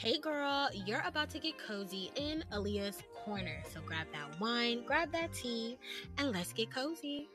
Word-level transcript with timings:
Hey 0.00 0.16
girl, 0.18 0.70
you're 0.86 1.04
about 1.04 1.28
to 1.28 1.38
get 1.38 1.58
cozy 1.58 2.10
in 2.16 2.42
Aliyah's 2.52 3.02
corner. 3.22 3.62
So 3.74 3.82
grab 3.84 4.06
that 4.14 4.40
wine, 4.40 4.82
grab 4.86 5.12
that 5.12 5.30
tea, 5.34 5.76
and 6.16 6.32
let's 6.32 6.54
get 6.54 6.70
cozy. 6.70 7.28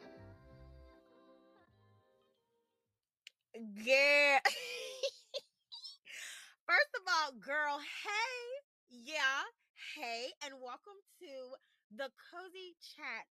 Yeah. 3.53 4.39
First 6.65 6.89
of 6.95 7.03
all, 7.05 7.33
girl, 7.33 7.77
hey, 7.77 8.41
yeah, 8.89 9.43
hey, 9.95 10.29
and 10.43 10.55
welcome 10.59 10.97
to 11.19 11.53
the 11.95 12.09
Cozy 12.33 12.73
Chat 12.81 13.27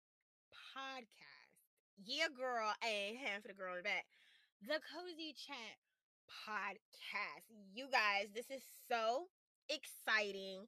podcast. 0.77 1.57
Yeah, 2.05 2.29
girl, 2.37 2.75
hey, 2.83 3.17
hand 3.25 3.41
for 3.41 3.49
the 3.49 3.55
girl 3.55 3.73
in 3.73 3.79
the 3.79 3.85
back. 3.85 4.05
The 4.61 4.79
Cozy 4.93 5.35
Chat 5.47 5.79
podcast. 6.29 7.47
You 7.75 7.87
guys, 7.91 8.29
this 8.35 8.51
is 8.51 8.63
so 8.89 9.29
exciting. 9.69 10.67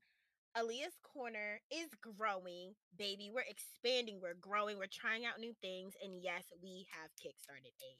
Aliyah's 0.57 0.97
Corner 1.03 1.61
is 1.71 1.91
growing, 2.01 2.75
baby. 2.97 3.31
We're 3.35 3.49
expanding, 3.49 4.21
we're 4.23 4.39
growing, 4.41 4.79
we're 4.79 4.87
trying 4.87 5.27
out 5.27 5.41
new 5.41 5.53
things. 5.61 5.95
And 6.03 6.23
yes, 6.23 6.45
we 6.62 6.87
have 6.95 7.11
kickstarted 7.19 7.75
a 7.83 7.93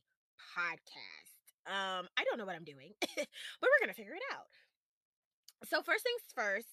podcast. 0.55 1.35
Um, 1.67 2.07
I 2.17 2.25
don't 2.25 2.39
know 2.39 2.45
what 2.45 2.55
I'm 2.55 2.65
doing, 2.65 2.93
but 3.01 3.27
we're 3.63 3.81
gonna 3.81 3.95
figure 3.95 4.15
it 4.15 4.23
out. 4.33 4.47
So, 5.65 5.83
first 5.83 6.05
things 6.05 6.23
first, 6.35 6.69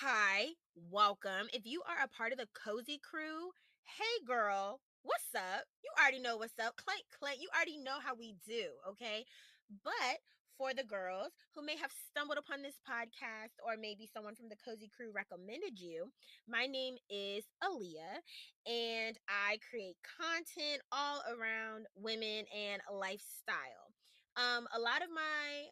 hi, 0.00 0.48
welcome. 0.90 1.48
If 1.52 1.66
you 1.66 1.82
are 1.88 2.04
a 2.04 2.08
part 2.08 2.32
of 2.32 2.38
the 2.38 2.48
cozy 2.54 3.00
crew, 3.02 3.50
hey 3.84 4.24
girl, 4.26 4.80
what's 5.02 5.34
up? 5.34 5.64
You 5.82 5.90
already 5.98 6.20
know 6.20 6.36
what's 6.36 6.58
up. 6.58 6.76
Clank, 6.76 7.02
clank. 7.18 7.40
You 7.40 7.48
already 7.56 7.78
know 7.78 7.98
how 8.04 8.14
we 8.14 8.36
do, 8.46 8.68
okay? 8.90 9.24
But 9.68 10.18
for 10.56 10.74
the 10.74 10.82
girls 10.82 11.32
who 11.54 11.62
may 11.64 11.76
have 11.76 11.92
stumbled 12.10 12.38
upon 12.38 12.62
this 12.62 12.80
podcast, 12.88 13.54
or 13.64 13.76
maybe 13.78 14.08
someone 14.12 14.34
from 14.34 14.48
the 14.48 14.56
Cozy 14.56 14.88
Crew 14.88 15.12
recommended 15.14 15.78
you, 15.78 16.10
my 16.48 16.66
name 16.66 16.96
is 17.08 17.44
Aliyah, 17.62 18.24
and 18.66 19.16
I 19.28 19.58
create 19.70 19.96
content 20.18 20.82
all 20.90 21.22
around 21.30 21.86
women 21.94 22.44
and 22.50 22.82
lifestyle. 22.92 23.92
Um, 24.36 24.66
a 24.74 24.80
lot 24.80 25.02
of 25.02 25.10
my 25.12 25.68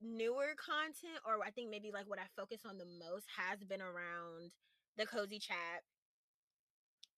newer 0.00 0.54
content, 0.58 1.22
or 1.26 1.44
I 1.44 1.50
think 1.50 1.70
maybe 1.70 1.90
like 1.92 2.08
what 2.08 2.18
I 2.18 2.26
focus 2.36 2.60
on 2.66 2.78
the 2.78 2.86
most, 2.86 3.26
has 3.36 3.58
been 3.64 3.82
around 3.82 4.52
the 4.96 5.06
cozy 5.06 5.38
chat 5.38 5.82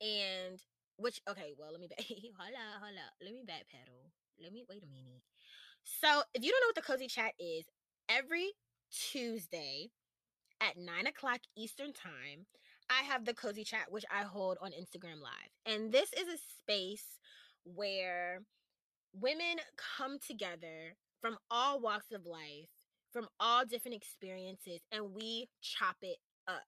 and 0.01 0.61
which 0.97 1.21
okay, 1.29 1.53
well 1.59 1.73
let 1.73 1.81
me 1.81 1.89
back 1.89 2.05
hold 2.39 2.55
up, 2.57 2.81
hold 2.81 2.97
up. 2.97 3.15
Let 3.23 3.33
me 3.33 3.43
backpedal. 3.45 4.13
Let 4.41 4.53
me 4.53 4.65
wait 4.69 4.83
a 4.83 4.89
minute. 4.89 5.23
So 5.85 6.23
if 6.35 6.43
you 6.43 6.51
don't 6.51 6.61
know 6.61 6.69
what 6.69 6.75
the 6.75 6.93
cozy 6.93 7.09
chat 7.09 7.33
is, 7.39 7.65
every 8.09 8.53
Tuesday 8.93 9.91
at 10.61 10.77
nine 10.77 11.07
o'clock 11.07 11.41
Eastern 11.57 11.93
time, 11.93 12.47
I 12.91 13.03
have 13.05 13.25
the 13.25 13.35
cozy 13.35 13.65
chat, 13.65 13.91
which 13.91 14.05
I 14.11 14.23
hold 14.23 14.59
on 14.61 14.71
Instagram 14.71 15.21
Live. 15.23 15.51
And 15.67 15.93
this 15.93 16.13
is 16.13 16.27
a 16.27 16.39
space 16.61 17.19
where 17.65 18.43
women 19.13 19.59
come 19.97 20.19
together 20.19 20.97
from 21.21 21.37
all 21.51 21.81
walks 21.81 22.13
of 22.13 22.27
life, 22.27 22.69
from 23.13 23.29
all 23.39 23.65
different 23.65 23.97
experiences, 23.97 24.81
and 24.91 25.15
we 25.15 25.49
chop 25.61 25.97
it 26.03 26.17
up. 26.49 26.63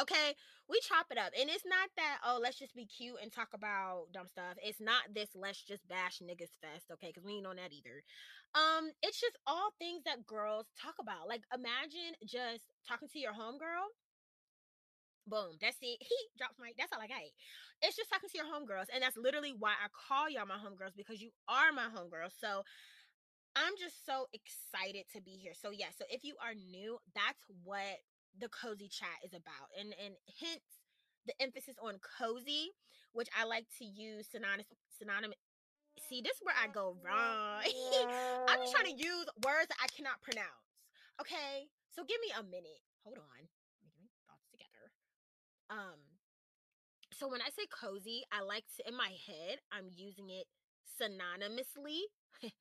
Okay, 0.00 0.34
we 0.68 0.80
chop 0.80 1.06
it 1.10 1.18
up. 1.18 1.30
And 1.38 1.48
it's 1.48 1.64
not 1.64 1.88
that, 1.96 2.18
oh, 2.26 2.40
let's 2.42 2.58
just 2.58 2.74
be 2.74 2.84
cute 2.84 3.16
and 3.22 3.30
talk 3.30 3.48
about 3.54 4.10
dumb 4.12 4.26
stuff. 4.26 4.58
It's 4.58 4.80
not 4.80 5.14
this 5.14 5.30
let's 5.34 5.62
just 5.62 5.86
bash 5.86 6.18
niggas 6.18 6.58
fest, 6.58 6.90
okay? 6.92 7.14
Because 7.14 7.24
we 7.24 7.38
ain't 7.38 7.46
on 7.46 7.56
that 7.56 7.70
either. 7.70 8.02
Um, 8.54 8.90
it's 9.02 9.20
just 9.20 9.38
all 9.46 9.70
things 9.78 10.02
that 10.04 10.26
girls 10.26 10.66
talk 10.80 10.94
about. 11.00 11.28
Like 11.28 11.42
imagine 11.54 12.18
just 12.26 12.66
talking 12.88 13.08
to 13.12 13.18
your 13.18 13.32
homegirl. 13.34 13.86
Boom, 15.26 15.56
that's 15.60 15.78
it. 15.80 15.98
He 16.02 16.18
drops 16.38 16.58
my 16.58 16.72
that's 16.76 16.92
all 16.92 17.00
I 17.00 17.06
got. 17.06 17.22
It's 17.82 17.96
just 17.96 18.10
talking 18.10 18.28
to 18.28 18.38
your 18.38 18.50
homegirls. 18.50 18.90
And 18.92 19.02
that's 19.02 19.16
literally 19.16 19.54
why 19.56 19.78
I 19.78 19.86
call 19.94 20.28
y'all 20.28 20.46
my 20.46 20.58
homegirls, 20.58 20.96
because 20.96 21.22
you 21.22 21.30
are 21.48 21.70
my 21.72 21.86
homegirls. 21.86 22.34
So 22.38 22.62
I'm 23.54 23.74
just 23.78 24.04
so 24.04 24.26
excited 24.34 25.06
to 25.14 25.22
be 25.22 25.38
here. 25.38 25.54
So 25.54 25.70
yeah, 25.70 25.94
so 25.96 26.04
if 26.10 26.24
you 26.24 26.34
are 26.42 26.54
new, 26.54 26.98
that's 27.14 27.42
what 27.62 28.02
the 28.38 28.48
cozy 28.48 28.88
chat 28.88 29.22
is 29.24 29.32
about. 29.32 29.70
And 29.78 29.94
and 30.02 30.14
hence 30.40 30.64
the 31.26 31.34
emphasis 31.40 31.76
on 31.80 32.00
cozy, 32.02 32.70
which 33.12 33.28
I 33.38 33.44
like 33.44 33.66
to 33.78 33.84
use 33.84 34.28
synonymous 34.30 34.66
synonymous 34.98 35.38
See, 36.08 36.20
this 36.20 36.36
is 36.36 36.42
where 36.42 36.58
I 36.58 36.66
go 36.66 36.98
wrong. 37.06 37.62
I'm 38.50 38.58
just 38.60 38.74
trying 38.74 38.90
to 38.90 38.98
use 38.98 39.26
words 39.46 39.70
that 39.70 39.78
I 39.78 39.86
cannot 39.94 40.20
pronounce. 40.22 40.66
Okay? 41.20 41.70
So 41.94 42.02
give 42.02 42.18
me 42.18 42.34
a 42.34 42.42
minute. 42.42 42.82
Hold 43.06 43.18
on. 43.22 43.40
Get 43.94 44.02
my 44.02 44.10
thoughts 44.26 44.46
together. 44.50 44.86
Um 45.70 46.00
so 47.14 47.30
when 47.30 47.40
I 47.40 47.54
say 47.54 47.70
cozy, 47.70 48.26
I 48.34 48.42
like 48.42 48.64
to 48.76 48.88
in 48.88 48.96
my 48.96 49.14
head, 49.22 49.62
I'm 49.70 49.86
using 49.94 50.30
it 50.30 50.50
synonymously 51.00 52.00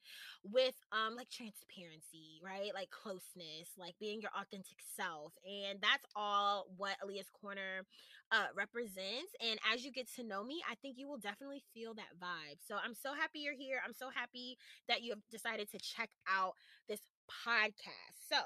with 0.43 0.75
um 0.91 1.15
like 1.15 1.29
transparency, 1.29 2.39
right? 2.43 2.71
Like 2.73 2.89
closeness, 2.89 3.69
like 3.77 3.95
being 3.99 4.21
your 4.21 4.31
authentic 4.39 4.77
self. 4.95 5.33
And 5.45 5.79
that's 5.81 6.05
all 6.15 6.67
what 6.77 6.95
Aliyah's 7.03 7.29
Corner 7.41 7.85
uh 8.31 8.47
represents. 8.55 9.33
And 9.41 9.59
as 9.73 9.83
you 9.83 9.91
get 9.91 10.07
to 10.15 10.23
know 10.23 10.43
me, 10.43 10.61
I 10.69 10.75
think 10.75 10.97
you 10.97 11.07
will 11.07 11.17
definitely 11.17 11.63
feel 11.73 11.93
that 11.95 12.17
vibe. 12.21 12.59
So 12.67 12.75
I'm 12.83 12.93
so 12.95 13.13
happy 13.13 13.39
you're 13.39 13.55
here. 13.57 13.79
I'm 13.85 13.93
so 13.93 14.09
happy 14.13 14.57
that 14.87 15.01
you 15.01 15.11
have 15.11 15.21
decided 15.31 15.69
to 15.71 15.79
check 15.79 16.09
out 16.27 16.53
this 16.87 17.01
podcast. 17.29 18.17
So 18.31 18.37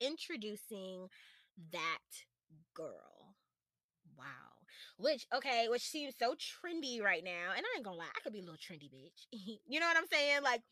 introducing 0.00 1.08
that 1.72 1.98
girl. 2.74 3.27
Wow. 4.18 4.50
Which, 4.98 5.26
okay, 5.32 5.68
which 5.70 5.86
seems 5.86 6.14
so 6.18 6.34
trendy 6.34 7.00
right 7.00 7.22
now. 7.22 7.54
And 7.56 7.62
I 7.62 7.70
ain't 7.76 7.84
gonna 7.86 7.96
lie, 7.96 8.10
I 8.10 8.20
could 8.20 8.32
be 8.32 8.40
a 8.40 8.46
little 8.46 8.58
trendy 8.58 8.90
bitch. 8.90 9.30
you 9.30 9.78
know 9.78 9.86
what 9.86 9.96
I'm 9.96 10.10
saying? 10.10 10.42
Like, 10.42 10.62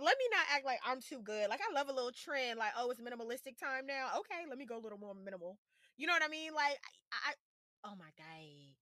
let 0.00 0.16
me 0.18 0.26
not 0.32 0.48
act 0.50 0.64
like 0.64 0.80
I'm 0.82 1.00
too 1.00 1.20
good. 1.22 1.48
Like, 1.48 1.60
I 1.60 1.70
love 1.72 1.88
a 1.88 1.92
little 1.92 2.10
trend. 2.10 2.58
Like, 2.58 2.72
oh, 2.76 2.90
it's 2.90 3.00
minimalistic 3.00 3.60
time 3.60 3.86
now. 3.86 4.18
Okay, 4.24 4.48
let 4.48 4.58
me 4.58 4.64
go 4.64 4.78
a 4.78 4.82
little 4.82 4.98
more 4.98 5.14
minimal. 5.14 5.58
You 5.96 6.08
know 6.08 6.14
what 6.14 6.24
I 6.24 6.32
mean? 6.32 6.50
Like, 6.54 6.80
I, 7.12 7.30
I 7.30 7.32
oh 7.84 7.94
my 7.94 8.10
god. 8.16 8.74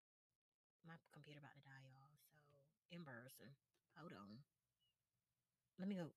My 0.86 0.94
computer 1.12 1.42
about 1.42 1.52
to 1.58 1.62
die, 1.66 1.84
y'all. 1.84 2.16
So 2.32 2.96
embarrassing. 2.96 3.52
Hold 3.98 4.14
on. 4.16 4.40
Let 5.78 5.88
me 5.88 5.96
go. 5.96 6.08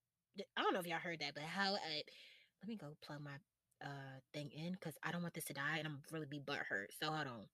I 0.56 0.62
don't 0.62 0.72
know 0.72 0.80
if 0.80 0.86
y'all 0.86 1.02
heard 1.02 1.20
that, 1.20 1.34
but 1.34 1.44
how 1.44 1.74
uh, 1.74 2.02
let 2.62 2.68
me 2.68 2.76
go 2.76 2.96
plug 3.04 3.20
my 3.20 3.36
uh 3.84 4.16
thing 4.32 4.50
in 4.56 4.72
because 4.72 4.94
I 5.02 5.12
don't 5.12 5.22
want 5.22 5.34
this 5.34 5.44
to 5.46 5.52
die 5.52 5.76
and 5.78 5.86
I'm 5.86 6.00
really 6.10 6.26
be 6.26 6.38
butt 6.38 6.64
hurt. 6.68 6.90
So 7.02 7.10
hold 7.10 7.26
on. 7.26 7.44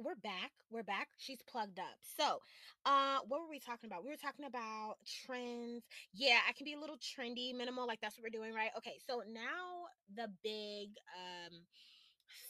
We're 0.00 0.14
back. 0.14 0.52
We're 0.70 0.82
back. 0.82 1.08
She's 1.18 1.40
plugged 1.46 1.78
up. 1.78 1.98
So, 2.16 2.38
uh, 2.86 3.18
what 3.28 3.40
were 3.40 3.50
we 3.50 3.58
talking 3.58 3.88
about? 3.88 4.04
We 4.04 4.10
were 4.10 4.16
talking 4.16 4.46
about 4.46 4.94
trends. 5.26 5.84
Yeah, 6.14 6.38
I 6.48 6.52
can 6.52 6.64
be 6.64 6.72
a 6.72 6.78
little 6.78 6.96
trendy, 6.96 7.54
minimal, 7.54 7.86
like 7.86 8.00
that's 8.00 8.16
what 8.16 8.22
we're 8.22 8.38
doing, 8.38 8.54
right? 8.54 8.70
Okay, 8.78 8.94
so 9.06 9.22
now 9.30 9.88
the 10.14 10.28
big 10.42 10.90
um 11.14 11.58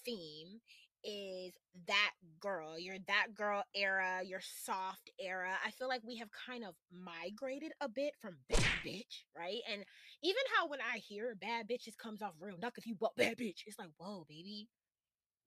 theme 0.05 0.61
is 1.03 1.53
that 1.89 2.13
girl, 2.39 2.79
your 2.79 2.99
that 3.09 3.35
girl 3.35 3.65
era, 3.75 4.21
your 4.25 4.41
soft 4.41 5.11
era. 5.19 5.55
I 5.67 5.73
feel 5.73 5.89
like 5.89 6.03
we 6.07 6.19
have 6.19 6.29
kind 6.47 6.65
of 6.65 6.75
migrated 6.93 7.73
a 7.81 7.89
bit 7.89 8.13
from 8.21 8.37
bad 8.49 8.63
bitch, 8.87 9.25
right? 9.37 9.63
And 9.69 9.83
even 10.23 10.43
how 10.57 10.69
when 10.69 10.81
I 10.81 10.99
hear 10.99 11.35
bad 11.35 11.69
bitches 11.69 11.97
comes 11.97 12.23
off 12.23 12.35
real, 12.41 12.57
not 12.63 12.75
if 12.77 12.87
you 12.87 12.95
bought 12.95 13.17
bad 13.17 13.37
bitch, 13.37 13.63
it's 13.67 13.81
like, 13.81 13.91
whoa, 13.99 14.25
baby 14.29 14.69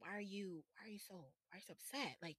why 0.05 0.17
are 0.17 0.21
you 0.21 0.63
why 0.77 0.88
are 0.88 0.91
you 0.93 0.99
so 0.99 1.16
why 1.16 1.57
are 1.57 1.57
you 1.57 1.63
so 1.67 1.73
upset? 1.73 2.16
Like 2.21 2.38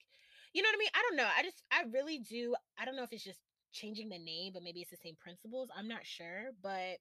you 0.55 0.63
know 0.63 0.69
what 0.69 0.77
i 0.77 0.79
mean? 0.79 0.95
I 0.95 1.03
don't 1.09 1.17
know. 1.17 1.29
I 1.39 1.43
just 1.43 1.63
i 1.73 1.83
really 1.93 2.19
do 2.19 2.55
i 2.79 2.85
don't 2.85 2.97
know 2.97 3.03
if 3.05 3.13
it's 3.13 3.25
just 3.25 3.41
changing 3.73 4.09
the 4.09 4.19
name 4.19 4.53
but 4.55 4.63
maybe 4.63 4.81
it's 4.81 4.91
the 4.91 4.97
same 4.97 5.17
principles. 5.21 5.69
I'm 5.77 5.89
not 5.89 6.05
sure 6.07 6.53
but 6.63 6.99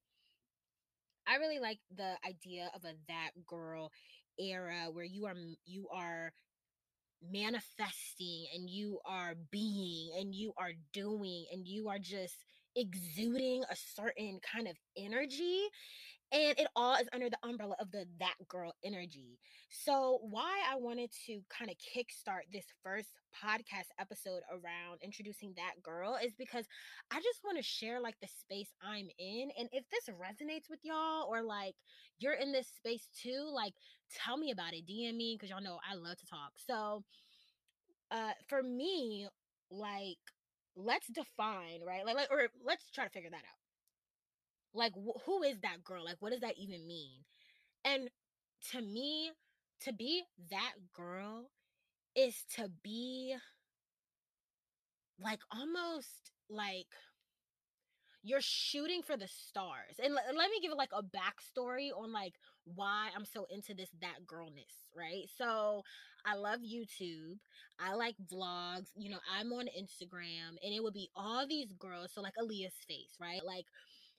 i 1.27 1.35
really 1.37 1.59
like 1.59 1.79
the 1.95 2.13
idea 2.27 2.69
of 2.75 2.83
a 2.83 2.93
that 3.07 3.31
girl 3.47 3.91
era 4.39 4.87
where 4.91 5.05
you 5.05 5.25
are 5.25 5.35
you 5.65 5.87
are 5.93 6.31
manifesting 7.31 8.45
and 8.53 8.69
you 8.69 8.99
are 9.05 9.35
being 9.51 10.11
and 10.19 10.35
you 10.35 10.53
are 10.57 10.73
doing 10.93 11.45
and 11.51 11.67
you 11.67 11.87
are 11.89 11.99
just 11.99 12.35
exuding 12.75 13.63
a 13.71 13.75
certain 13.75 14.39
kind 14.53 14.67
of 14.67 14.75
energy 14.97 15.67
and 16.31 16.57
it 16.57 16.67
all 16.75 16.95
is 16.95 17.07
under 17.13 17.29
the 17.29 17.37
umbrella 17.43 17.75
of 17.79 17.91
the 17.91 18.05
that 18.19 18.35
girl 18.47 18.73
energy. 18.83 19.39
So 19.69 20.19
why 20.21 20.61
i 20.71 20.75
wanted 20.75 21.11
to 21.25 21.41
kind 21.49 21.69
of 21.69 21.77
kickstart 21.77 22.51
this 22.51 22.65
first 22.83 23.09
podcast 23.43 23.89
episode 23.99 24.41
around 24.49 24.99
introducing 25.03 25.53
that 25.55 25.81
girl 25.83 26.17
is 26.23 26.33
because 26.37 26.65
i 27.11 27.15
just 27.15 27.43
want 27.43 27.57
to 27.57 27.63
share 27.63 27.99
like 27.99 28.15
the 28.21 28.27
space 28.27 28.69
i'm 28.81 29.07
in 29.19 29.49
and 29.57 29.67
if 29.71 29.83
this 29.89 30.07
resonates 30.15 30.69
with 30.69 30.79
y'all 30.83 31.27
or 31.29 31.41
like 31.41 31.75
you're 32.19 32.33
in 32.33 32.51
this 32.51 32.67
space 32.67 33.09
too 33.21 33.49
like 33.53 33.73
tell 34.13 34.37
me 34.37 34.51
about 34.51 34.73
it 34.73 34.87
dm 34.87 35.17
me 35.17 35.35
because 35.35 35.49
y'all 35.49 35.61
know 35.61 35.79
i 35.89 35.95
love 35.95 36.17
to 36.17 36.25
talk. 36.25 36.53
So 36.55 37.03
uh 38.11 38.31
for 38.47 38.63
me 38.63 39.27
like 39.71 40.17
let's 40.75 41.07
define 41.07 41.81
right 41.85 42.05
like, 42.05 42.15
like 42.15 42.31
or 42.31 42.47
let's 42.63 42.89
try 42.91 43.03
to 43.03 43.09
figure 43.09 43.29
that 43.29 43.37
out 43.37 43.64
like 44.75 44.93
wh- 44.93 45.21
who 45.25 45.43
is 45.43 45.59
that 45.61 45.83
girl 45.83 46.05
like 46.05 46.17
what 46.21 46.31
does 46.31 46.41
that 46.41 46.57
even 46.57 46.87
mean 46.87 47.23
and 47.85 48.09
to 48.71 48.81
me, 48.81 49.31
to 49.81 49.93
be 49.93 50.23
that 50.51 50.73
girl 50.93 51.49
is 52.15 52.43
to 52.55 52.69
be 52.83 53.35
like 55.19 55.39
almost 55.51 56.31
like 56.49 56.87
you're 58.23 58.41
shooting 58.41 59.01
for 59.03 59.15
the 59.17 59.27
stars. 59.27 59.99
And 60.03 60.13
l- 60.13 60.35
let 60.35 60.49
me 60.49 60.59
give 60.61 60.71
it 60.71 60.77
like 60.77 60.89
a 60.93 61.03
backstory 61.03 61.89
on 61.95 62.11
like 62.11 62.33
why 62.73 63.09
I'm 63.15 63.25
so 63.25 63.45
into 63.51 63.73
this 63.75 63.89
that 64.01 64.25
girlness, 64.25 64.73
right? 64.95 65.25
So 65.37 65.83
I 66.25 66.35
love 66.35 66.59
YouTube. 66.61 67.37
I 67.79 67.93
like 67.93 68.15
vlogs. 68.31 68.87
You 68.97 69.11
know, 69.11 69.19
I'm 69.31 69.53
on 69.53 69.67
Instagram 69.67 70.57
and 70.63 70.73
it 70.73 70.81
would 70.81 70.93
be 70.95 71.09
all 71.15 71.45
these 71.47 71.71
girls. 71.77 72.11
So 72.13 72.21
like 72.21 72.33
Aaliyah's 72.41 72.73
face, 72.87 73.13
right? 73.21 73.45
Like 73.45 73.65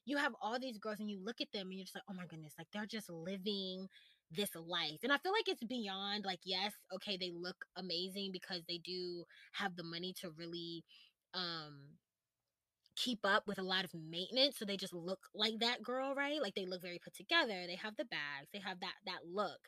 you 0.06 0.16
have 0.16 0.34
all 0.40 0.58
these 0.58 0.78
girls 0.78 1.00
and 1.00 1.10
you 1.10 1.18
look 1.22 1.40
at 1.42 1.52
them 1.52 1.68
and 1.68 1.74
you're 1.74 1.84
just 1.84 1.96
like, 1.96 2.04
oh 2.10 2.14
my 2.14 2.26
goodness, 2.26 2.54
like 2.58 2.68
they're 2.72 2.86
just 2.86 3.10
living 3.10 3.88
this 4.30 4.50
life. 4.56 5.00
And 5.02 5.12
I 5.12 5.18
feel 5.18 5.32
like 5.32 5.48
it's 5.48 5.64
beyond 5.64 6.24
like, 6.24 6.40
yes, 6.44 6.72
okay, 6.94 7.16
they 7.18 7.32
look 7.34 7.56
amazing 7.76 8.30
because 8.32 8.62
they 8.68 8.78
do 8.78 9.24
have 9.52 9.76
the 9.76 9.84
money 9.84 10.14
to 10.22 10.30
really 10.30 10.84
um 11.34 11.98
keep 12.96 13.18
up 13.24 13.46
with 13.46 13.58
a 13.58 13.62
lot 13.62 13.84
of 13.84 13.90
maintenance 13.94 14.58
so 14.58 14.64
they 14.64 14.76
just 14.76 14.94
look 14.94 15.18
like 15.34 15.52
that 15.60 15.82
girl 15.82 16.14
right 16.14 16.40
like 16.40 16.54
they 16.54 16.64
look 16.64 16.80
very 16.80 16.98
put 16.98 17.14
together 17.14 17.66
they 17.66 17.74
have 17.76 17.94
the 17.96 18.06
bags 18.06 18.48
they 18.54 18.58
have 18.58 18.80
that 18.80 18.94
that 19.04 19.18
look 19.30 19.58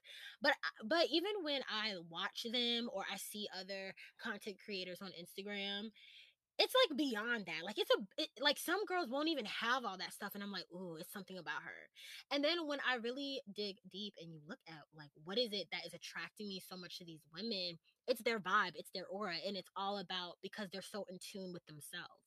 but 0.41 0.55
but 0.83 1.05
even 1.13 1.33
when 1.43 1.61
i 1.69 1.93
watch 2.09 2.47
them 2.51 2.89
or 2.91 3.03
i 3.13 3.17
see 3.19 3.47
other 3.59 3.93
content 4.23 4.57
creators 4.65 5.01
on 5.03 5.11
instagram 5.11 5.91
it's 6.59 6.75
like 6.75 6.99
beyond 6.99 7.47
that 7.47 7.65
like 7.65 7.79
it's 7.79 7.91
a 7.91 8.23
it, 8.23 8.29
like 8.41 8.59
some 8.59 8.85
girls 8.87 9.11
won't 9.11 9.29
even 9.29 9.45
have 9.45 9.85
all 9.85 9.97
that 9.97 10.13
stuff 10.13 10.33
and 10.35 10.43
i'm 10.43 10.53
like 10.53 10.67
ooh 10.75 10.97
it's 10.99 11.13
something 11.13 11.39
about 11.39 11.63
her. 11.63 11.89
And 12.31 12.43
then 12.43 12.67
when 12.67 12.79
i 12.89 12.97
really 12.97 13.41
dig 13.55 13.77
deep 13.91 14.15
and 14.21 14.33
you 14.33 14.41
look 14.49 14.59
at 14.69 14.83
like 14.97 15.11
what 15.25 15.39
is 15.39 15.51
it 15.53 15.69
that 15.73 15.87
is 15.87 15.95
attracting 15.95 16.49
me 16.49 16.61
so 16.69 16.77
much 16.77 16.99
to 16.99 17.05
these 17.05 17.23
women 17.33 17.79
it's 18.07 18.23
their 18.23 18.41
vibe 18.41 18.73
it's 18.75 18.91
their 18.95 19.07
aura 19.11 19.37
and 19.47 19.57
it's 19.57 19.71
all 19.77 19.99
about 19.99 20.35
because 20.43 20.69
they're 20.73 20.83
so 20.83 21.05
in 21.11 21.19
tune 21.19 21.53
with 21.53 21.65
themselves 21.67 22.23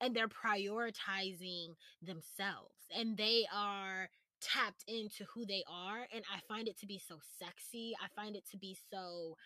and 0.00 0.14
they're 0.16 0.28
prioritizing 0.28 1.74
themselves 2.02 2.74
and 2.96 3.16
they 3.16 3.46
are 3.54 4.08
tapped 4.40 4.84
into 4.88 5.24
who 5.32 5.46
they 5.46 5.62
are 5.68 6.06
and 6.14 6.24
i 6.34 6.40
find 6.52 6.66
it 6.66 6.78
to 6.78 6.86
be 6.86 6.98
so 6.98 7.18
sexy 7.38 7.92
i 8.02 8.08
find 8.20 8.34
it 8.34 8.44
to 8.50 8.56
be 8.56 8.76
so 8.90 9.36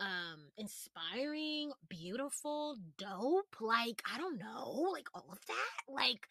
um 0.00 0.40
inspiring 0.58 1.72
beautiful 1.88 2.76
dope 2.98 3.56
like 3.60 4.02
i 4.12 4.18
don't 4.18 4.38
know 4.38 4.90
like 4.92 5.08
all 5.14 5.26
of 5.32 5.38
that 5.46 5.92
like 5.92 6.28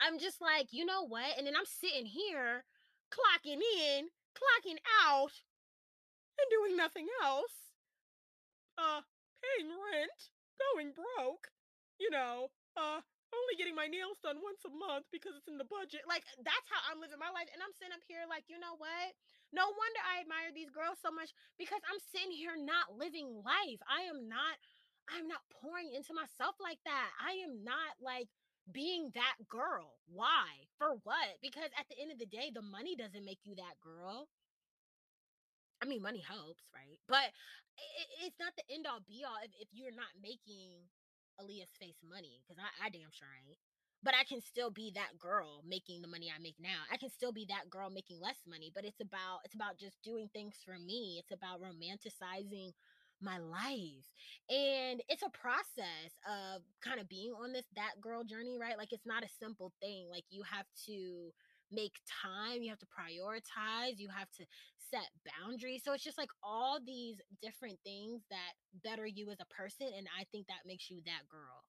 i'm 0.00 0.18
just 0.18 0.40
like 0.40 0.68
you 0.72 0.84
know 0.84 1.04
what 1.06 1.36
and 1.36 1.46
then 1.46 1.54
i'm 1.56 1.66
sitting 1.66 2.06
here 2.06 2.64
clocking 3.10 3.58
in 3.58 4.06
clocking 4.38 4.78
out 5.04 5.32
and 6.38 6.46
doing 6.50 6.76
nothing 6.76 7.06
else 7.24 7.74
uh 8.78 9.00
paying 9.42 9.70
rent 9.92 10.30
going 10.74 10.92
broke 10.92 11.48
you 11.98 12.10
know 12.10 12.46
uh 12.76 13.00
only 13.34 13.60
getting 13.60 13.76
my 13.76 13.88
nails 13.88 14.16
done 14.24 14.40
once 14.40 14.64
a 14.64 14.72
month 14.72 15.04
because 15.12 15.36
it's 15.36 15.50
in 15.50 15.60
the 15.60 15.68
budget. 15.68 16.08
Like 16.08 16.24
that's 16.40 16.68
how 16.72 16.80
I'm 16.88 17.00
living 17.00 17.20
my 17.20 17.28
life. 17.32 17.48
And 17.52 17.60
I'm 17.60 17.74
sitting 17.76 17.92
up 17.92 18.04
here 18.08 18.24
like, 18.24 18.48
you 18.48 18.56
know 18.56 18.76
what? 18.80 19.12
No 19.52 19.64
wonder 19.64 20.00
I 20.04 20.20
admire 20.20 20.52
these 20.52 20.70
girls 20.70 21.00
so 21.00 21.10
much 21.10 21.32
because 21.56 21.80
I'm 21.88 22.00
sitting 22.12 22.32
here 22.32 22.56
not 22.56 22.96
living 22.96 23.40
life. 23.40 23.80
I 23.88 24.08
am 24.08 24.28
not 24.28 24.60
I'm 25.08 25.24
not 25.24 25.40
pouring 25.48 25.88
into 25.96 26.12
myself 26.12 26.60
like 26.60 26.80
that. 26.84 27.08
I 27.16 27.40
am 27.40 27.64
not 27.64 27.96
like 27.96 28.28
being 28.68 29.08
that 29.16 29.40
girl. 29.48 29.96
Why? 30.04 30.68
For 30.76 31.00
what? 31.04 31.40
Because 31.40 31.72
at 31.80 31.88
the 31.88 31.96
end 31.96 32.12
of 32.12 32.20
the 32.20 32.28
day, 32.28 32.52
the 32.52 32.60
money 32.60 32.92
doesn't 32.92 33.24
make 33.24 33.40
you 33.44 33.56
that 33.56 33.80
girl. 33.80 34.28
I 35.80 35.86
mean, 35.86 36.02
money 36.02 36.20
helps, 36.20 36.64
right? 36.74 36.98
But 37.08 37.32
it, 37.78 38.28
it's 38.28 38.38
not 38.38 38.52
the 38.56 38.66
end 38.68 38.86
all 38.86 39.00
be 39.06 39.24
all 39.24 39.38
if, 39.40 39.52
if 39.56 39.68
you're 39.72 39.94
not 39.94 40.12
making 40.20 40.84
Aaliyah's 41.40 41.72
face 41.78 42.02
money 42.02 42.42
because 42.42 42.60
I, 42.60 42.86
I 42.86 42.90
damn 42.90 43.14
sure 43.14 43.30
ain't. 43.32 43.58
But 44.02 44.14
I 44.14 44.24
can 44.24 44.40
still 44.40 44.70
be 44.70 44.92
that 44.94 45.18
girl 45.18 45.62
making 45.66 46.02
the 46.02 46.08
money 46.08 46.30
I 46.34 46.40
make 46.40 46.56
now. 46.60 46.86
I 46.92 46.96
can 46.96 47.10
still 47.10 47.32
be 47.32 47.46
that 47.48 47.68
girl 47.70 47.90
making 47.90 48.20
less 48.20 48.38
money, 48.46 48.70
but 48.74 48.84
it's 48.84 49.00
about 49.00 49.40
it's 49.44 49.54
about 49.54 49.78
just 49.78 50.02
doing 50.02 50.28
things 50.32 50.54
for 50.64 50.78
me. 50.78 51.18
It's 51.20 51.32
about 51.32 51.60
romanticizing 51.60 52.72
my 53.20 53.38
life. 53.38 54.06
And 54.48 55.02
it's 55.08 55.22
a 55.22 55.30
process 55.30 56.14
of 56.26 56.62
kind 56.80 57.00
of 57.00 57.08
being 57.08 57.32
on 57.32 57.52
this 57.52 57.66
that 57.74 58.00
girl 58.00 58.22
journey, 58.24 58.56
right? 58.60 58.78
Like 58.78 58.92
it's 58.92 59.06
not 59.06 59.24
a 59.24 59.28
simple 59.40 59.72
thing. 59.80 60.06
Like 60.10 60.24
you 60.30 60.42
have 60.44 60.66
to 60.86 61.32
make 61.70 61.98
time, 62.06 62.62
you 62.62 62.70
have 62.70 62.78
to 62.78 62.86
prioritize, 62.86 63.98
you 63.98 64.08
have 64.16 64.30
to 64.38 64.44
set 64.90 65.10
boundaries. 65.26 65.82
So 65.84 65.92
it's 65.92 66.04
just 66.04 66.16
like 66.18 66.30
all 66.42 66.78
these 66.84 67.20
different 67.42 67.78
things 67.84 68.22
that 68.30 68.52
better 68.84 69.06
you 69.06 69.30
as 69.30 69.38
a 69.40 69.52
person. 69.52 69.88
And 69.96 70.06
I 70.18 70.24
think 70.30 70.46
that 70.46 70.64
makes 70.66 70.88
you 70.88 71.00
that 71.04 71.28
girl. 71.28 71.64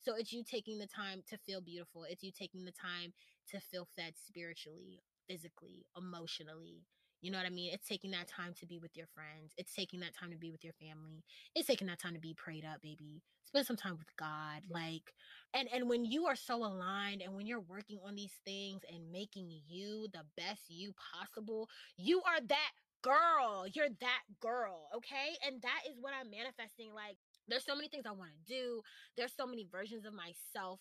So 0.00 0.14
it's 0.16 0.32
you 0.32 0.42
taking 0.44 0.78
the 0.78 0.86
time 0.86 1.22
to 1.28 1.38
feel 1.38 1.60
beautiful. 1.60 2.04
It's 2.08 2.22
you 2.22 2.32
taking 2.32 2.64
the 2.64 2.72
time 2.72 3.12
to 3.50 3.60
feel 3.60 3.88
fed 3.96 4.14
spiritually, 4.16 5.02
physically, 5.28 5.86
emotionally. 5.96 6.84
You 7.20 7.32
know 7.32 7.38
what 7.38 7.46
I 7.46 7.50
mean? 7.50 7.72
It's 7.74 7.88
taking 7.88 8.12
that 8.12 8.28
time 8.28 8.54
to 8.60 8.66
be 8.66 8.78
with 8.78 8.96
your 8.96 9.08
friends. 9.12 9.52
It's 9.56 9.74
taking 9.74 10.00
that 10.00 10.14
time 10.14 10.30
to 10.30 10.36
be 10.38 10.52
with 10.52 10.62
your 10.62 10.74
family. 10.74 11.24
It's 11.54 11.66
taking 11.66 11.88
that 11.88 11.98
time 11.98 12.14
to 12.14 12.20
be 12.20 12.34
prayed 12.34 12.64
up, 12.64 12.80
baby. 12.80 13.22
Spend 13.44 13.66
some 13.66 13.76
time 13.76 13.96
with 13.98 14.14
God. 14.16 14.62
Like 14.70 15.12
and 15.54 15.68
and 15.72 15.88
when 15.88 16.04
you 16.04 16.26
are 16.26 16.36
so 16.36 16.64
aligned 16.64 17.22
and 17.22 17.34
when 17.34 17.46
you're 17.46 17.60
working 17.60 17.98
on 18.04 18.14
these 18.14 18.34
things 18.44 18.82
and 18.92 19.10
making 19.10 19.50
you 19.66 20.06
the 20.12 20.22
best 20.36 20.62
you 20.68 20.92
possible, 21.12 21.68
you 21.96 22.18
are 22.22 22.40
that 22.46 22.70
girl. 23.02 23.66
You're 23.72 23.88
that 24.00 24.22
girl, 24.40 24.88
okay? 24.96 25.34
And 25.46 25.60
that 25.62 25.80
is 25.90 25.96
what 26.00 26.12
I'm 26.18 26.30
manifesting 26.30 26.92
like 26.94 27.16
there's 27.48 27.64
so 27.64 27.74
many 27.74 27.88
things 27.88 28.04
I 28.06 28.12
want 28.12 28.30
to 28.32 28.52
do. 28.52 28.82
There's 29.16 29.34
so 29.36 29.46
many 29.46 29.66
versions 29.70 30.04
of 30.04 30.12
myself 30.14 30.80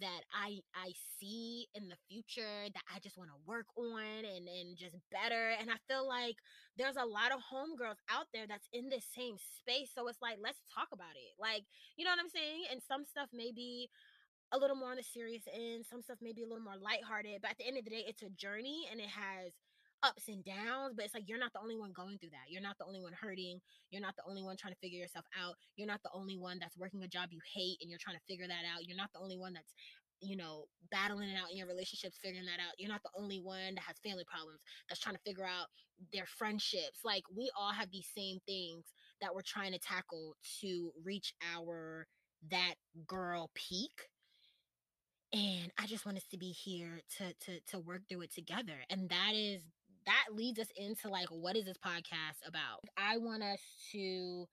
that 0.00 0.20
I 0.32 0.60
I 0.74 0.92
see 1.18 1.68
in 1.74 1.88
the 1.88 1.96
future 2.08 2.68
that 2.68 2.86
I 2.94 2.98
just 3.00 3.16
want 3.16 3.30
to 3.30 3.40
work 3.46 3.66
on 3.78 4.24
and 4.24 4.44
and 4.48 4.76
just 4.76 4.96
better. 5.10 5.56
And 5.58 5.70
I 5.70 5.76
feel 5.88 6.06
like 6.06 6.36
there's 6.76 6.96
a 7.00 7.08
lot 7.08 7.32
of 7.32 7.40
homegirls 7.40 8.00
out 8.10 8.26
there 8.32 8.46
that's 8.46 8.68
in 8.72 8.88
this 8.88 9.04
same 9.16 9.36
space. 9.38 9.90
So 9.94 10.06
it's 10.08 10.20
like 10.20 10.36
let's 10.42 10.60
talk 10.74 10.88
about 10.92 11.16
it. 11.16 11.32
Like, 11.40 11.64
you 11.96 12.04
know 12.04 12.10
what 12.12 12.20
I'm 12.20 12.28
saying? 12.32 12.68
And 12.70 12.82
some 12.82 13.04
stuff 13.04 13.28
may 13.32 13.52
be 13.52 13.88
a 14.52 14.58
little 14.58 14.76
more 14.76 14.90
on 14.90 14.96
the 14.96 15.02
serious 15.02 15.42
end, 15.52 15.84
some 15.84 16.02
stuff 16.02 16.18
may 16.22 16.32
be 16.32 16.42
a 16.42 16.46
little 16.46 16.62
more 16.62 16.78
lighthearted, 16.78 17.42
but 17.42 17.50
at 17.50 17.58
the 17.58 17.66
end 17.66 17.78
of 17.78 17.84
the 17.84 17.90
day, 17.90 18.04
it's 18.06 18.22
a 18.22 18.30
journey 18.30 18.86
and 18.90 19.00
it 19.00 19.10
has 19.10 19.52
ups 20.02 20.28
and 20.28 20.44
downs, 20.44 20.94
but 20.94 21.04
it's 21.04 21.14
like 21.14 21.28
you're 21.28 21.38
not 21.38 21.52
the 21.52 21.60
only 21.60 21.76
one 21.76 21.92
going 21.92 22.18
through 22.18 22.30
that. 22.30 22.48
You're 22.48 22.62
not 22.62 22.78
the 22.78 22.84
only 22.84 23.00
one 23.00 23.12
hurting. 23.12 23.60
You're 23.90 24.02
not 24.02 24.16
the 24.16 24.28
only 24.28 24.42
one 24.42 24.56
trying 24.56 24.74
to 24.74 24.80
figure 24.80 24.98
yourself 24.98 25.24
out. 25.38 25.54
You're 25.76 25.88
not 25.88 26.02
the 26.02 26.12
only 26.12 26.36
one 26.38 26.58
that's 26.60 26.76
working 26.76 27.02
a 27.02 27.08
job 27.08 27.28
you 27.32 27.40
hate 27.54 27.78
and 27.80 27.90
you're 27.90 28.00
trying 28.02 28.16
to 28.16 28.22
figure 28.28 28.46
that 28.46 28.64
out. 28.72 28.86
You're 28.86 28.96
not 28.96 29.10
the 29.14 29.20
only 29.20 29.38
one 29.38 29.52
that's 29.52 29.74
you 30.22 30.36
know, 30.36 30.64
battling 30.90 31.28
it 31.28 31.36
out 31.36 31.50
in 31.50 31.58
your 31.58 31.66
relationships, 31.66 32.18
figuring 32.22 32.46
that 32.46 32.58
out. 32.58 32.72
You're 32.78 32.88
not 32.88 33.02
the 33.02 33.10
only 33.20 33.38
one 33.38 33.74
that 33.74 33.84
has 33.86 33.96
family 34.02 34.24
problems 34.26 34.60
that's 34.88 35.00
trying 35.00 35.14
to 35.14 35.20
figure 35.20 35.44
out 35.44 35.66
their 36.12 36.24
friendships. 36.26 37.00
Like, 37.04 37.22
we 37.36 37.50
all 37.58 37.72
have 37.72 37.90
these 37.90 38.08
same 38.16 38.38
things 38.46 38.86
that 39.20 39.34
we're 39.34 39.42
trying 39.42 39.72
to 39.72 39.78
tackle 39.78 40.36
to 40.60 40.90
reach 41.04 41.34
our 41.54 42.06
that 42.50 42.74
girl 43.06 43.50
peak 43.54 44.08
and 45.32 45.72
i 45.78 45.86
just 45.86 46.06
want 46.06 46.16
us 46.16 46.26
to 46.30 46.38
be 46.38 46.50
here 46.50 47.00
to 47.16 47.32
to 47.44 47.60
to 47.66 47.78
work 47.80 48.02
through 48.08 48.20
it 48.20 48.32
together 48.32 48.84
and 48.90 49.08
that 49.08 49.32
is 49.34 49.62
that 50.06 50.26
leads 50.34 50.58
us 50.58 50.68
into 50.76 51.08
like 51.08 51.28
what 51.28 51.56
is 51.56 51.64
this 51.64 51.78
podcast 51.78 52.46
about? 52.46 52.84
I 52.96 53.18
want 53.18 53.42
us 53.42 53.60
to 53.92 54.46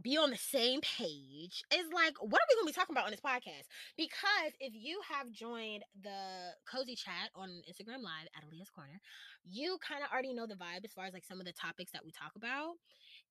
be 0.00 0.16
on 0.16 0.30
the 0.30 0.36
same 0.36 0.80
page. 0.80 1.62
Is 1.72 1.86
like 1.92 2.14
what 2.20 2.40
are 2.40 2.48
we 2.48 2.56
going 2.56 2.66
to 2.66 2.72
be 2.72 2.72
talking 2.72 2.94
about 2.94 3.04
on 3.04 3.10
this 3.10 3.20
podcast? 3.20 3.66
Because 3.96 4.52
if 4.60 4.72
you 4.74 5.00
have 5.08 5.30
joined 5.30 5.84
the 6.02 6.54
cozy 6.70 6.96
chat 6.96 7.30
on 7.34 7.48
instagram 7.68 8.02
live 8.02 8.26
at 8.36 8.44
Aliyah's 8.44 8.70
corner 8.70 9.00
you 9.44 9.78
kind 9.86 10.02
of 10.04 10.10
already 10.12 10.32
know 10.32 10.46
the 10.46 10.54
vibe 10.54 10.84
as 10.84 10.92
far 10.92 11.04
as 11.06 11.12
like 11.12 11.24
some 11.24 11.40
of 11.40 11.46
the 11.46 11.52
topics 11.52 11.92
that 11.92 12.04
we 12.04 12.10
talk 12.10 12.32
about. 12.36 12.74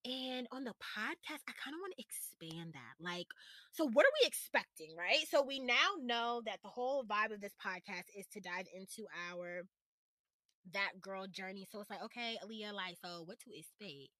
And 0.03 0.47
on 0.51 0.63
the 0.63 0.71
podcast 0.71 1.45
i 1.47 1.53
kind 1.61 1.75
of 1.75 1.81
want 1.81 1.93
to 1.97 2.03
expand 2.03 2.73
that. 2.73 2.95
Like 2.99 3.27
so 3.71 3.85
what 3.87 4.05
are 4.05 4.15
we 4.21 4.27
expecting 4.27 4.95
right? 4.97 5.25
So 5.29 5.43
we 5.43 5.59
now 5.59 5.97
know 6.01 6.41
that 6.45 6.59
the 6.63 6.69
whole 6.69 7.03
vibe 7.03 7.33
of 7.33 7.41
this 7.41 7.55
podcast 7.63 8.05
is 8.17 8.25
to 8.33 8.39
dive 8.39 8.67
into 8.73 9.07
our 9.31 9.63
that 10.73 11.01
girl 11.01 11.27
journey. 11.27 11.67
So 11.71 11.81
it's 11.81 11.89
like, 11.89 12.03
okay, 12.09 12.37
Aliyah, 12.43 12.73
like, 12.73 12.97
so 13.01 13.23
what 13.25 13.39
to 13.45 13.49
expect? 13.53 14.13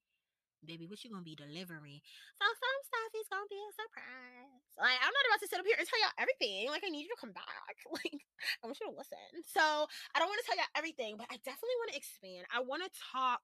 Baby, 0.62 0.86
what 0.86 1.02
you 1.02 1.10
gonna 1.10 1.26
be 1.26 1.34
delivering? 1.34 2.02
So 2.38 2.46
some 2.46 2.80
stuff 2.86 3.12
is 3.18 3.26
gonna 3.34 3.50
be 3.50 3.58
a 3.58 3.74
surprise. 3.74 4.62
Like, 4.78 4.98
I'm 5.02 5.10
not 5.10 5.26
about 5.30 5.42
to 5.42 5.50
sit 5.50 5.58
up 5.58 5.66
here 5.66 5.78
and 5.78 5.90
tell 5.90 5.98
y'all 6.02 6.22
everything. 6.22 6.70
Like, 6.70 6.86
I 6.86 6.94
need 6.94 7.02
you 7.06 7.14
to 7.14 7.22
come 7.22 7.34
back. 7.34 7.46
Like, 7.92 8.22
I 8.62 8.70
want 8.70 8.78
you 8.82 8.90
to 8.90 8.98
listen. 8.98 9.42
So 9.50 9.62
I 10.14 10.18
don't 10.22 10.30
want 10.30 10.38
to 10.42 10.48
tell 10.48 10.58
y'all 10.58 10.74
everything, 10.78 11.18
but 11.18 11.30
I 11.34 11.38
definitely 11.42 11.78
want 11.82 11.92
to 11.94 11.98
expand. 11.98 12.46
I 12.54 12.62
want 12.62 12.82
to 12.86 12.92
talk 12.94 13.42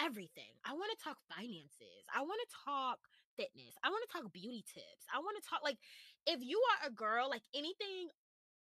everything. 0.00 0.52
I 0.64 0.72
want 0.74 0.90
to 0.96 1.00
talk 1.02 1.18
finances. 1.30 2.04
I 2.12 2.22
want 2.22 2.40
to 2.42 2.50
talk 2.64 2.98
fitness. 3.36 3.74
I 3.84 3.88
want 3.90 4.04
to 4.08 4.12
talk 4.12 4.32
beauty 4.32 4.64
tips. 4.66 5.04
I 5.12 5.18
want 5.20 5.36
to 5.40 5.44
talk 5.48 5.60
like 5.64 5.78
if 6.26 6.40
you 6.42 6.60
are 6.60 6.88
a 6.88 6.92
girl, 6.92 7.28
like 7.30 7.44
anything 7.54 8.08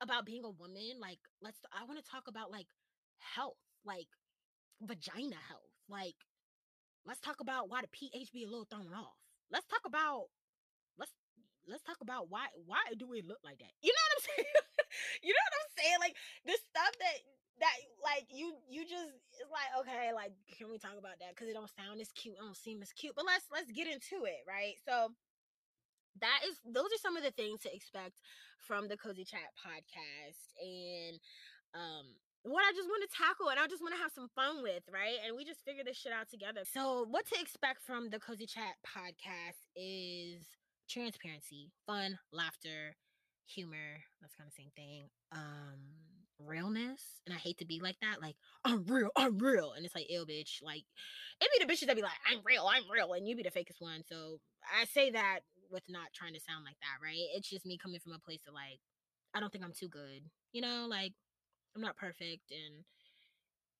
about 0.01 0.25
being 0.25 0.43
a 0.45 0.51
woman, 0.51 0.99
like 1.01 1.19
let's 1.41 1.59
I 1.73 1.85
want 1.85 1.99
to 2.03 2.05
talk 2.09 2.27
about 2.27 2.51
like 2.51 2.67
health, 3.19 3.57
like 3.85 4.07
vagina 4.81 5.37
health. 5.47 5.73
Like, 5.89 6.15
let's 7.05 7.19
talk 7.19 7.39
about 7.39 7.69
why 7.69 7.81
the 7.81 7.87
pH 7.87 8.31
be 8.33 8.43
a 8.43 8.49
little 8.49 8.67
thrown 8.69 8.93
off. 8.93 9.17
Let's 9.51 9.65
talk 9.67 9.81
about 9.85 10.27
let's 10.97 11.11
let's 11.67 11.83
talk 11.83 11.97
about 12.01 12.29
why 12.29 12.47
why 12.65 12.83
do 12.97 13.07
we 13.07 13.21
look 13.21 13.39
like 13.43 13.59
that? 13.59 13.73
You 13.81 13.91
know 13.93 14.03
what 14.07 14.15
I'm 14.17 14.25
saying? 14.27 14.55
you 15.23 15.33
know 15.33 15.45
what 15.47 15.59
I'm 15.61 15.71
saying? 15.77 15.97
Like 16.01 16.15
the 16.45 16.55
stuff 16.59 16.93
that 16.99 17.17
that 17.59 17.73
like 18.03 18.25
you 18.29 18.53
you 18.69 18.83
just 18.83 19.17
it's 19.41 19.49
like 19.49 19.69
okay 19.81 20.13
like 20.13 20.31
can 20.57 20.69
we 20.69 20.77
talk 20.77 20.93
about 20.97 21.17
that 21.19 21.33
because 21.33 21.49
it 21.49 21.57
don't 21.57 21.71
sound 21.73 21.99
as 22.01 22.13
cute 22.13 22.35
it 22.37 22.41
don't 22.41 22.57
seem 22.57 22.81
as 22.81 22.93
cute 22.93 23.13
but 23.15 23.25
let's 23.25 23.45
let's 23.51 23.71
get 23.71 23.87
into 23.87 24.25
it 24.25 24.45
right 24.47 24.77
so 24.85 25.09
that 26.21 26.39
is 26.47 26.57
those 26.65 26.89
are 26.93 27.01
some 27.01 27.17
of 27.17 27.23
the 27.23 27.31
things 27.31 27.61
to 27.61 27.73
expect 27.73 28.21
from 28.57 28.87
the 28.87 28.97
cozy 28.97 29.25
chat 29.25 29.53
podcast 29.57 30.53
and 30.61 31.19
um 31.73 32.05
what 32.43 32.63
I 32.63 32.71
just 32.75 32.87
want 32.87 33.03
to 33.09 33.17
tackle 33.17 33.49
and 33.49 33.59
I 33.59 33.67
just 33.67 33.81
want 33.81 33.93
to 33.95 34.01
have 34.01 34.11
some 34.11 34.29
fun 34.35 34.63
with, 34.63 34.83
right? 34.91 35.17
And 35.25 35.35
we 35.35 35.43
just 35.43 35.63
figure 35.65 35.83
this 35.83 35.97
shit 35.97 36.11
out 36.11 36.29
together. 36.29 36.61
So, 36.63 37.05
what 37.09 37.25
to 37.27 37.39
expect 37.39 37.83
from 37.83 38.09
the 38.09 38.19
Cozy 38.19 38.45
Chat 38.45 38.75
podcast 38.85 39.59
is 39.75 40.45
transparency, 40.89 41.71
fun, 41.85 42.19
laughter, 42.31 42.95
humor. 43.45 44.03
That's 44.21 44.35
kind 44.35 44.47
of 44.47 44.53
same 44.53 44.71
thing. 44.75 45.09
Um, 45.31 46.07
realness. 46.39 47.01
And 47.25 47.35
I 47.35 47.37
hate 47.37 47.57
to 47.59 47.65
be 47.65 47.79
like 47.79 47.97
that. 48.01 48.21
Like, 48.21 48.35
I'm 48.65 48.85
real, 48.85 49.09
I'm 49.15 49.37
real. 49.37 49.73
And 49.75 49.85
it's 49.85 49.95
like, 49.95 50.07
ill 50.09 50.25
bitch. 50.25 50.61
Like, 50.61 50.83
it 51.41 51.49
be 51.57 51.65
the 51.65 51.71
bitches 51.71 51.87
that 51.87 51.95
be 51.95 52.01
like, 52.01 52.11
I'm 52.29 52.39
real, 52.45 52.67
I'm 52.69 52.89
real. 52.91 53.13
And 53.13 53.27
you 53.27 53.35
be 53.35 53.43
the 53.43 53.51
fakest 53.51 53.79
one. 53.81 54.03
So 54.07 54.39
I 54.79 54.85
say 54.85 55.11
that 55.11 55.39
with 55.71 55.83
not 55.89 56.13
trying 56.13 56.33
to 56.33 56.39
sound 56.39 56.63
like 56.65 56.77
that, 56.81 57.03
right? 57.03 57.27
It's 57.35 57.49
just 57.49 57.65
me 57.65 57.77
coming 57.77 57.99
from 57.99 58.13
a 58.13 58.19
place 58.19 58.41
of 58.47 58.53
like, 58.53 58.79
I 59.33 59.39
don't 59.39 59.51
think 59.51 59.63
I'm 59.63 59.73
too 59.73 59.89
good. 59.89 60.23
You 60.53 60.61
know, 60.61 60.87
like 60.89 61.13
I'm 61.75 61.81
not 61.81 61.97
perfect 61.97 62.51
and 62.51 62.83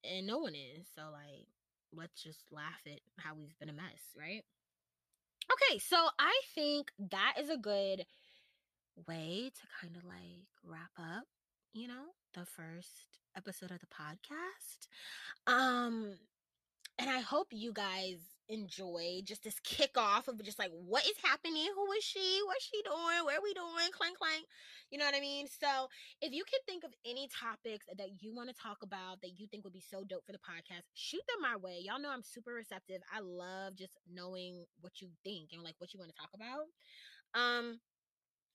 and 0.04 0.26
no 0.26 0.38
one 0.38 0.54
is. 0.54 0.86
So 0.94 1.02
like 1.12 1.46
let's 1.92 2.22
just 2.22 2.44
laugh 2.50 2.80
at 2.86 3.00
how 3.18 3.34
we've 3.34 3.58
been 3.58 3.70
a 3.70 3.72
mess, 3.72 4.14
right? 4.16 4.44
Okay, 5.50 5.78
so 5.78 5.96
I 6.18 6.40
think 6.54 6.92
that 7.10 7.34
is 7.40 7.48
a 7.48 7.56
good 7.56 8.04
way 9.06 9.50
to 9.54 9.62
kind 9.80 9.96
of 9.96 10.04
like 10.04 10.46
wrap 10.62 10.90
up, 10.98 11.24
you 11.72 11.88
know, 11.88 12.12
the 12.34 12.44
first 12.44 13.20
episode 13.36 13.70
of 13.70 13.80
the 13.80 13.86
podcast. 13.86 14.88
Um 15.46 16.18
and 16.98 17.08
I 17.08 17.20
hope 17.20 17.48
you 17.50 17.72
guys 17.72 18.18
enjoy 18.48 19.20
just 19.24 19.44
this 19.44 19.60
kickoff 19.60 20.28
of 20.28 20.42
just 20.42 20.58
like 20.58 20.70
what 20.72 21.04
is 21.04 21.16
happening? 21.22 21.68
Who 21.74 21.92
is 21.92 22.04
she? 22.04 22.40
What's 22.46 22.64
she 22.64 22.82
doing? 22.82 23.24
Where 23.24 23.38
are 23.38 23.42
we 23.42 23.54
doing? 23.54 23.90
Clank 23.92 24.18
clank. 24.18 24.44
You 24.90 24.98
know 24.98 25.04
what 25.04 25.14
i 25.14 25.20
mean? 25.20 25.46
So 25.46 25.88
if 26.20 26.32
you 26.32 26.44
can 26.44 26.60
think 26.66 26.84
of 26.84 26.92
any 27.04 27.28
topics 27.28 27.86
that 27.96 28.22
you 28.22 28.34
want 28.34 28.48
to 28.48 28.54
talk 28.54 28.78
about 28.82 29.20
that 29.22 29.38
you 29.38 29.46
think 29.46 29.64
would 29.64 29.72
be 29.72 29.84
so 29.84 30.04
dope 30.04 30.24
for 30.26 30.32
the 30.32 30.38
podcast 30.38 30.84
shoot 30.94 31.22
them 31.28 31.42
my 31.42 31.56
way. 31.56 31.80
Y'all 31.82 32.00
know 32.00 32.10
i'm 32.10 32.22
super 32.22 32.52
receptive. 32.52 33.00
I 33.14 33.20
love 33.20 33.76
just 33.76 33.98
knowing 34.10 34.64
what 34.80 35.00
you 35.00 35.08
think 35.24 35.50
and 35.52 35.62
like 35.62 35.74
what 35.78 35.92
you 35.92 36.00
want 36.00 36.10
to 36.14 36.18
talk 36.18 36.30
about. 36.34 36.66
Um 37.34 37.80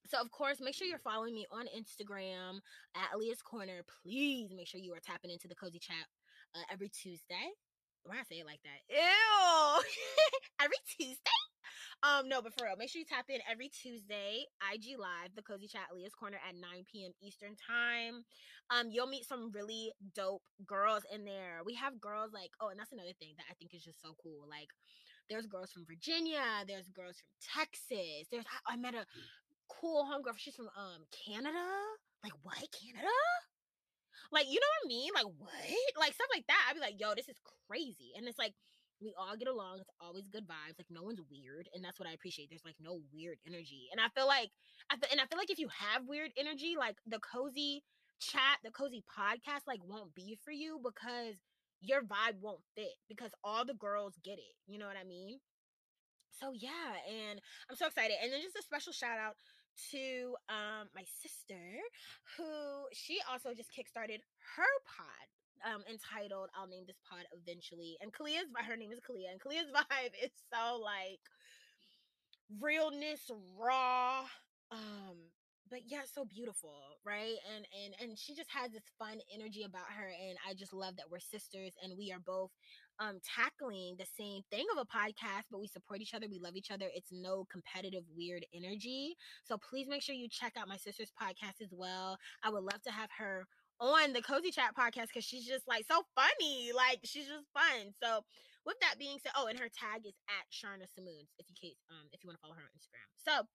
so 0.06 0.20
of 0.20 0.32
course, 0.32 0.60
make 0.60 0.76
sure 0.76 0.86
you're 0.88 1.00
following 1.00 1.34
me 1.34 1.46
on 1.52 1.66
Instagram 1.68 2.60
at 2.96 3.18
Leah's 3.18 3.42
Corner. 3.42 3.84
Please 4.04 4.52
make 4.54 4.68
sure 4.68 4.82
you 4.82 4.94
are 4.94 5.00
tapping 5.00 5.32
into 5.32 5.48
the 5.48 5.56
cozy 5.56 5.80
chat 5.80 6.06
uh, 6.56 6.64
every 6.72 6.90
Tuesday. 6.90 7.52
Why 8.06 8.20
I 8.20 8.24
say 8.24 8.40
it 8.40 8.46
like 8.46 8.62
that? 8.64 8.82
Ew. 8.90 9.84
every 10.64 10.78
Tuesday. 10.98 11.40
Um, 12.04 12.28
no, 12.28 12.42
but 12.42 12.52
for 12.58 12.66
real, 12.66 12.76
make 12.76 12.90
sure 12.90 13.00
you 13.00 13.06
tap 13.08 13.26
in 13.30 13.40
every 13.50 13.70
Tuesday, 13.70 14.44
IG 14.60 15.00
Live, 15.00 15.32
the 15.36 15.42
Cozy 15.42 15.68
Chat 15.68 15.88
Leah's 15.96 16.14
Corner 16.14 16.38
at 16.44 16.56
9 16.56 16.84
p.m. 16.92 17.14
Eastern 17.24 17.56
Time. 17.56 18.28
Um, 18.70 18.92
you'll 18.92 19.08
meet 19.08 19.24
some 19.24 19.52
really 19.54 19.94
dope 20.14 20.44
girls 20.68 21.04
in 21.14 21.24
there. 21.24 21.64
We 21.66 21.76
have 21.76 22.02
girls 22.02 22.32
like, 22.34 22.52
oh, 22.60 22.70
and 22.70 22.80
that's 22.80 22.92
another 22.92 23.16
thing 23.20 23.36
that 23.38 23.48
I 23.50 23.54
think 23.56 23.74
is 23.74 23.84
just 23.84 24.02
so 24.02 24.16
cool. 24.22 24.44
Like, 24.50 24.68
there's 25.30 25.48
girls 25.48 25.72
from 25.72 25.86
Virginia, 25.86 26.44
there's 26.68 26.90
girls 26.90 27.16
from 27.24 27.32
Texas. 27.40 28.28
There's 28.30 28.46
I, 28.68 28.74
I 28.74 28.76
met 28.76 28.96
a 28.96 29.06
cool 29.70 30.04
homegirl. 30.04 30.38
She's 30.38 30.56
from 30.56 30.70
um 30.76 31.08
Canada. 31.26 31.64
Like 32.24 32.34
what? 32.44 32.60
Canada? 32.72 33.08
Like, 34.32 34.48
you 34.48 34.60
know 34.60 34.72
what 34.80 34.86
I 34.86 34.88
mean? 34.88 35.10
Like, 35.13 35.30
what? 35.38 36.00
Like, 36.00 36.13
stuff 36.13 36.32
like 36.34 36.48
that. 36.48 36.65
I'd 36.70 36.75
be 36.75 36.80
like, 36.80 37.00
yo, 37.00 37.13
this 37.15 37.30
is 37.30 37.38
crazy. 37.68 38.13
And 38.18 38.27
it's 38.27 38.39
like, 38.39 38.53
we 39.01 39.13
all 39.18 39.36
get 39.36 39.48
along. 39.48 39.80
It's 39.80 39.89
always 40.00 40.27
good 40.32 40.48
vibes. 40.48 40.80
Like, 40.80 40.89
no 40.89 41.03
one's 41.03 41.20
weird. 41.30 41.68
And 41.74 41.84
that's 41.84 42.00
what 42.00 42.08
I 42.08 42.13
appreciate. 42.13 42.50
There's 42.50 42.65
like 42.65 42.80
no 42.80 43.01
weird 43.12 43.38
energy. 43.46 43.89
And 43.92 44.00
I 44.00 44.08
feel 44.15 44.27
like, 44.27 44.50
I 44.89 44.96
feel, 44.96 45.10
and 45.12 45.20
I 45.20 45.25
feel 45.25 45.38
like 45.38 45.51
if 45.51 45.60
you 45.60 45.68
have 45.70 46.08
weird 46.08 46.32
energy, 46.38 46.75
like 46.77 46.96
the 47.06 47.20
cozy 47.20 47.84
chat, 48.20 48.63
the 48.63 48.72
cozy 48.72 49.03
podcast, 49.03 49.68
like 49.68 49.84
won't 49.84 50.15
be 50.15 50.38
for 50.44 50.51
you 50.51 50.80
because 50.84 51.36
your 51.82 52.01
vibe 52.01 52.39
won't 52.39 52.63
fit 52.75 52.96
because 53.10 53.32
all 53.44 53.65
the 53.65 53.74
girls 53.74 54.15
get 54.24 54.39
it. 54.39 54.56
You 54.68 54.80
know 54.80 54.88
what 54.88 54.98
I 55.00 55.03
mean? 55.03 55.39
So 56.39 56.51
yeah, 56.53 56.98
and 57.08 57.39
I'm 57.70 57.75
so 57.75 57.88
excited. 57.88 58.15
And 58.22 58.32
then 58.32 58.42
just 58.42 58.56
a 58.56 58.63
special 58.63 58.94
shout 58.94 59.20
out 59.20 59.36
to 59.92 60.36
um 60.50 60.88
my 60.96 61.03
sister 61.22 61.60
who 62.38 62.86
she 62.94 63.20
also 63.32 63.53
just 63.53 63.70
kickstarted 63.72 64.20
her 64.56 64.74
pod 64.86 65.27
um 65.65 65.84
entitled 65.89 66.50
I'll 66.56 66.68
name 66.68 66.84
this 66.86 67.00
pod 67.10 67.25
eventually. 67.32 67.98
And 68.01 68.12
Kalia's 68.13 68.50
her 68.68 68.77
name 68.77 68.92
is 68.92 69.00
Kalia 69.00 69.32
and 69.32 69.42
Kalia's 69.42 69.72
vibe 69.75 70.13
is 70.24 70.32
so 70.51 70.77
like 70.80 71.22
realness 72.62 73.32
raw 73.58 74.25
um 74.72 75.33
but 75.70 75.79
yeah 75.86 76.01
so 76.05 76.25
beautiful 76.25 76.98
right? 77.05 77.36
And 77.55 77.65
and 77.74 77.93
and 78.01 78.17
she 78.17 78.36
just 78.36 78.50
has 78.51 78.72
this 78.72 78.84
fun 79.00 79.20
energy 79.34 79.63
about 79.63 79.88
her 79.98 80.08
and 80.08 80.38
i 80.48 80.53
just 80.53 80.74
love 80.74 80.96
that 80.98 81.10
we're 81.10 81.20
sisters 81.20 81.74
and 81.84 81.98
we 81.98 82.12
are 82.12 82.20
both 82.20 82.51
um 83.00 83.20
tackling 83.24 83.96
the 83.98 84.05
same 84.17 84.41
thing 84.51 84.65
of 84.72 84.77
a 84.77 84.86
podcast 84.86 85.50
but 85.51 85.60
we 85.60 85.67
support 85.67 86.01
each 86.01 86.13
other 86.13 86.27
we 86.29 86.39
love 86.39 86.55
each 86.55 86.72
other 86.72 86.86
it's 86.93 87.12
no 87.12 87.46
competitive 87.51 88.03
weird 88.15 88.46
energy. 88.53 89.15
So 89.43 89.58
please 89.58 89.88
make 89.88 90.01
sure 90.01 90.15
you 90.15 90.29
check 90.29 90.53
out 90.58 90.67
my 90.67 90.77
sister's 90.77 91.12
podcast 91.12 91.62
as 91.62 91.72
well. 91.72 92.17
I 92.43 92.50
would 92.50 92.63
love 92.63 92.82
to 92.84 92.91
have 92.91 93.10
her 93.17 93.46
on 93.79 94.13
the 94.13 94.22
cozy 94.22 94.51
chat 94.51 94.75
podcast 94.77 95.08
because 95.08 95.25
she's 95.25 95.46
just 95.46 95.67
like 95.67 95.86
so 95.89 96.03
funny 96.15 96.72
like 96.75 97.00
she's 97.03 97.27
just 97.27 97.46
fun. 97.53 97.93
So 98.01 98.22
with 98.65 98.79
that 98.82 98.96
being 99.00 99.17
said 99.22 99.34
oh 99.36 99.48
and 99.48 99.60
her 99.60 99.67
tag 99.67 100.05
is 100.05 100.15
at 100.29 100.46
sharna 100.53 100.88
Samoons 100.96 101.34
if 101.39 101.48
you 101.50 101.55
case 101.60 101.82
um 101.89 102.08
if 102.13 102.24
you 102.24 102.29
want 102.29 102.38
to 102.38 102.41
follow 102.41 102.55
her 102.55 102.63
on 102.63 102.72
instagram. 102.77 103.10
So 103.17 103.48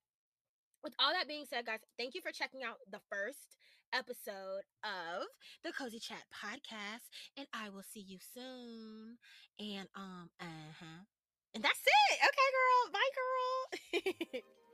with 0.83 0.95
all 0.99 1.13
that 1.13 1.29
being 1.29 1.45
said, 1.49 1.67
guys, 1.67 1.81
thank 1.99 2.15
you 2.15 2.21
for 2.21 2.33
checking 2.33 2.63
out 2.63 2.77
the 2.91 3.01
first 3.11 3.57
episode 3.93 4.63
of 4.85 5.27
the 5.65 5.73
Cozy 5.73 5.99
Chat 5.99 6.23
podcast, 6.33 7.09
and 7.37 7.47
I 7.53 7.71
will 7.71 7.83
see 7.83 8.01
you 8.01 8.19
soon. 8.35 9.19
And 9.59 9.89
um, 9.97 10.31
uh 10.41 10.73
huh, 10.79 11.03
and 11.55 11.65
that's 11.65 11.81
it. 11.81 12.19
Okay, 12.21 12.49
girl. 12.55 12.93
Bye, 12.93 13.13
girl. 13.15 14.43